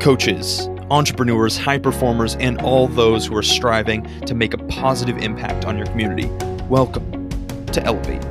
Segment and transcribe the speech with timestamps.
[0.00, 5.64] coaches, entrepreneurs, high performers, and all those who are striving to make a positive impact
[5.64, 6.26] on your community.
[6.68, 7.28] Welcome
[7.66, 8.24] to Elevate.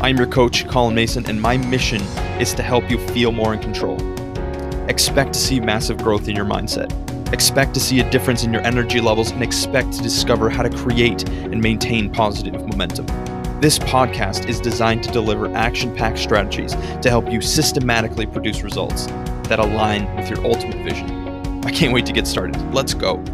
[0.00, 2.00] I'm your coach, Colin Mason, and my mission
[2.40, 3.96] is to help you feel more in control.
[4.88, 6.92] Expect to see massive growth in your mindset.
[7.32, 10.70] Expect to see a difference in your energy levels and expect to discover how to
[10.70, 13.06] create and maintain positive momentum.
[13.60, 19.08] This podcast is designed to deliver action packed strategies to help you systematically produce results
[19.48, 21.08] that align with your ultimate vision.
[21.64, 22.56] I can't wait to get started.
[22.72, 23.24] Let's go.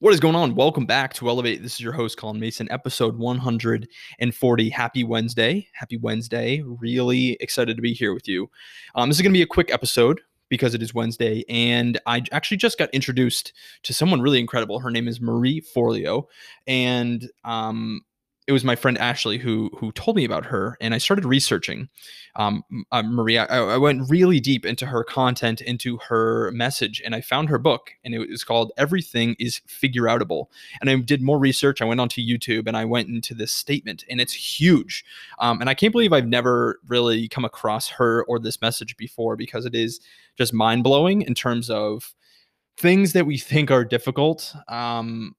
[0.00, 0.54] What is going on?
[0.54, 1.60] Welcome back to Elevate.
[1.60, 4.70] This is your host, Colin Mason, episode 140.
[4.70, 5.66] Happy Wednesday.
[5.72, 6.62] Happy Wednesday.
[6.64, 8.48] Really excited to be here with you.
[8.94, 11.44] Um, this is going to be a quick episode because it is Wednesday.
[11.48, 14.78] And I actually just got introduced to someone really incredible.
[14.78, 16.26] Her name is Marie Forleo.
[16.66, 18.02] And um,
[18.48, 21.90] it was my friend Ashley who who told me about her, and I started researching
[22.34, 23.44] um, uh, Maria.
[23.50, 27.58] I, I, went really deep into her content, into her message, and I found her
[27.58, 30.46] book, and it was called "Everything Is Figure Outable."
[30.80, 31.82] And I did more research.
[31.82, 35.04] I went onto YouTube and I went into this statement, and it's huge.
[35.38, 39.36] Um, and I can't believe I've never really come across her or this message before
[39.36, 40.00] because it is
[40.38, 42.14] just mind blowing in terms of
[42.78, 44.54] things that we think are difficult.
[44.68, 45.34] Um,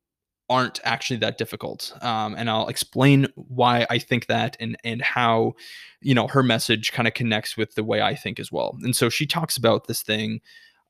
[0.50, 1.94] aren't actually that difficult.
[2.02, 5.54] Um, and I'll explain why I think that and and how,
[6.02, 8.78] you know, her message kind of connects with the way I think as well.
[8.82, 10.42] And so she talks about this thing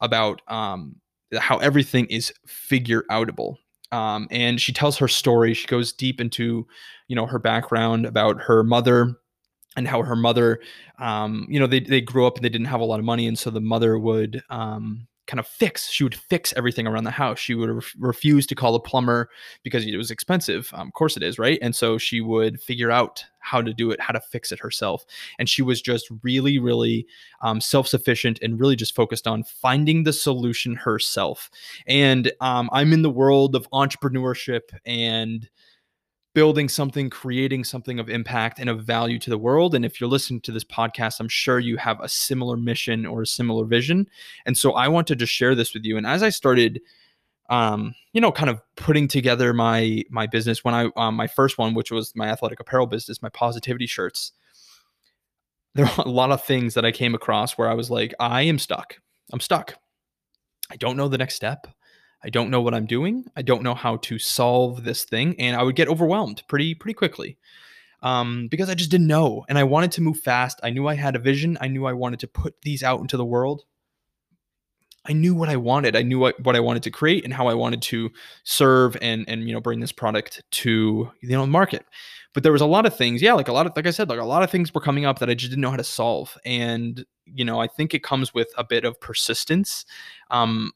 [0.01, 0.95] about um,
[1.37, 3.57] how everything is figure outable.
[3.91, 5.53] Um, and she tells her story.
[5.53, 6.67] She goes deep into,
[7.07, 9.15] you know, her background about her mother
[9.75, 10.59] and how her mother,
[10.99, 13.27] um, you know, they, they grew up and they didn't have a lot of money.
[13.27, 15.89] And so the mother would, um, kind of fix.
[15.91, 17.37] She would fix everything around the house.
[17.37, 19.29] She would re- refuse to call a plumber
[19.61, 20.71] because it was expensive.
[20.73, 21.59] Um, of course it is, right?
[21.61, 25.05] And so she would figure out how to do it, how to fix it herself.
[25.37, 27.05] And she was just really, really
[27.41, 31.51] um, self sufficient and really just focused on finding the solution herself.
[31.85, 35.47] And um, I'm in the world of entrepreneurship and
[36.33, 39.73] building something, creating something of impact and of value to the world.
[39.73, 43.23] And if you're listening to this podcast, I'm sure you have a similar mission or
[43.23, 44.07] a similar vision.
[44.45, 45.97] And so I wanted to share this with you.
[45.97, 46.81] And as I started,
[47.49, 51.57] um, you know, kind of putting together my my business when I um, my first
[51.57, 54.31] one, which was my athletic apparel business, my positivity shirts.
[55.73, 58.43] There are a lot of things that I came across where I was like, I
[58.43, 58.97] am stuck.
[59.31, 59.75] I'm stuck.
[60.71, 61.67] I don't know the next step.
[62.23, 63.25] I don't know what I'm doing.
[63.35, 66.93] I don't know how to solve this thing, and I would get overwhelmed pretty pretty
[66.93, 67.37] quickly
[68.01, 70.59] um, because I just didn't know, and I wanted to move fast.
[70.63, 71.57] I knew I had a vision.
[71.61, 73.63] I knew I wanted to put these out into the world.
[75.05, 75.95] I knew what I wanted.
[75.95, 78.11] I knew what, what I wanted to create and how I wanted to
[78.43, 81.85] serve and and you know bring this product to you know the market.
[82.33, 84.09] But there was a lot of things, yeah, like a lot of like I said,
[84.09, 85.83] like a lot of things were coming up that I just didn't know how to
[85.83, 86.37] solve.
[86.45, 89.85] And you know, I think it comes with a bit of persistence.
[90.31, 90.71] Um,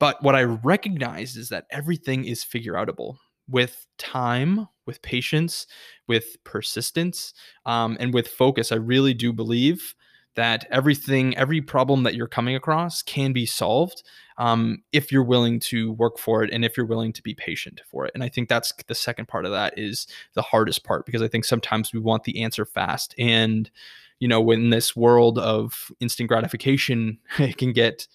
[0.00, 3.18] but what I recognize is that everything is figure outable
[3.48, 5.66] with time, with patience,
[6.08, 7.34] with persistence,
[7.66, 8.72] um, and with focus.
[8.72, 9.94] I really do believe
[10.36, 14.02] that everything, every problem that you're coming across can be solved
[14.38, 17.82] um, if you're willing to work for it and if you're willing to be patient
[17.86, 18.12] for it.
[18.14, 21.28] And I think that's the second part of that is the hardest part because I
[21.28, 23.14] think sometimes we want the answer fast.
[23.18, 23.70] And,
[24.18, 28.06] you know, in this world of instant gratification, it can get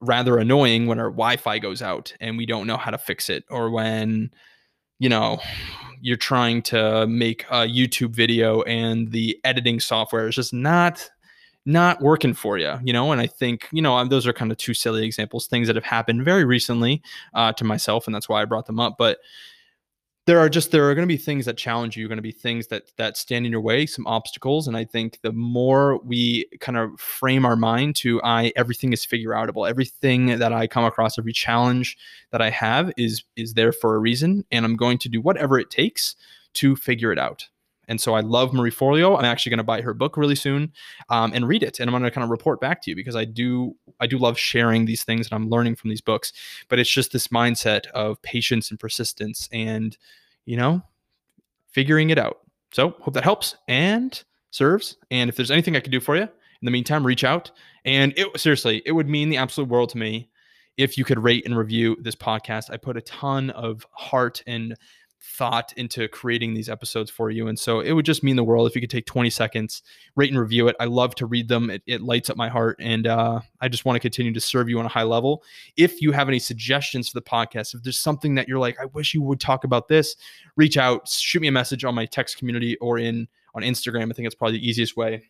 [0.00, 3.44] rather annoying when our Wi-Fi goes out and we don't know how to fix it,
[3.50, 4.30] or when
[4.98, 5.40] you know
[6.00, 11.08] you're trying to make a YouTube video and the editing software is just not
[11.66, 13.12] not working for you, you know.
[13.12, 15.84] And I think you know those are kind of two silly examples, things that have
[15.84, 17.02] happened very recently
[17.34, 18.96] uh, to myself, and that's why I brought them up.
[18.98, 19.18] But
[20.28, 22.30] there are just there are going to be things that challenge you going to be
[22.30, 26.46] things that that stand in your way some obstacles and i think the more we
[26.60, 29.68] kind of frame our mind to i everything is figure outable.
[29.68, 31.96] Everything that i come across every challenge
[32.30, 35.58] that i have is is there for a reason and i'm going to do whatever
[35.58, 36.14] it takes
[36.52, 37.48] to figure it out
[37.88, 39.18] and so I love Marie Forleo.
[39.18, 40.72] I'm actually going to buy her book really soon
[41.08, 41.80] um, and read it.
[41.80, 44.18] And I'm going to kind of report back to you because I do I do
[44.18, 46.32] love sharing these things and I'm learning from these books.
[46.68, 49.96] But it's just this mindset of patience and persistence and
[50.44, 50.82] you know
[51.70, 52.40] figuring it out.
[52.72, 54.96] So hope that helps and serves.
[55.10, 57.50] And if there's anything I can do for you in the meantime, reach out.
[57.84, 60.28] And it seriously, it would mean the absolute world to me
[60.76, 62.70] if you could rate and review this podcast.
[62.70, 64.76] I put a ton of heart and
[65.20, 67.48] thought into creating these episodes for you.
[67.48, 69.82] And so it would just mean the world if you could take 20 seconds,
[70.16, 70.76] rate and review it.
[70.78, 71.70] I love to read them.
[71.70, 72.76] It, it lights up my heart.
[72.80, 75.42] And uh, I just want to continue to serve you on a high level.
[75.76, 78.86] If you have any suggestions for the podcast, if there's something that you're like, I
[78.86, 80.16] wish you would talk about this,
[80.56, 84.10] reach out, shoot me a message on my text community or in on Instagram.
[84.10, 85.24] I think it's probably the easiest way.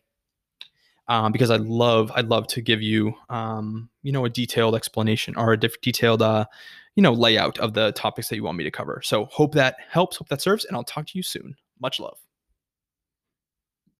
[1.07, 5.35] um, because I love I'd love to give you um, you know a detailed explanation
[5.35, 6.45] or a diff- detailed uh,
[6.99, 8.99] you know layout of the topics that you want me to cover.
[9.05, 11.55] So hope that helps, hope that serves, and I'll talk to you soon.
[11.79, 12.17] Much love.